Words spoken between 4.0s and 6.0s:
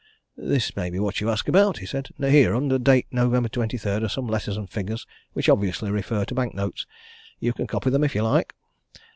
some letters and figures which obviously